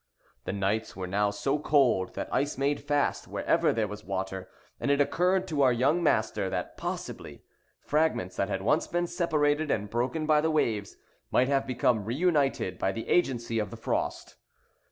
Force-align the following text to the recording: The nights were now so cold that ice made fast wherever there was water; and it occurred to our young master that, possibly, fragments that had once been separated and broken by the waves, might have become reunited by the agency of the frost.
The 0.45 0.51
nights 0.51 0.95
were 0.95 1.05
now 1.05 1.29
so 1.29 1.59
cold 1.59 2.15
that 2.15 2.27
ice 2.33 2.57
made 2.57 2.79
fast 2.81 3.27
wherever 3.27 3.71
there 3.71 3.87
was 3.87 4.03
water; 4.03 4.49
and 4.79 4.89
it 4.89 4.99
occurred 4.99 5.47
to 5.49 5.61
our 5.61 5.71
young 5.71 6.01
master 6.01 6.49
that, 6.49 6.75
possibly, 6.75 7.43
fragments 7.81 8.35
that 8.37 8.49
had 8.49 8.63
once 8.63 8.87
been 8.87 9.05
separated 9.05 9.69
and 9.69 9.91
broken 9.91 10.25
by 10.25 10.41
the 10.41 10.49
waves, 10.49 10.97
might 11.29 11.49
have 11.49 11.67
become 11.67 12.03
reunited 12.05 12.79
by 12.79 12.91
the 12.91 13.07
agency 13.09 13.59
of 13.59 13.69
the 13.69 13.77
frost. 13.77 14.37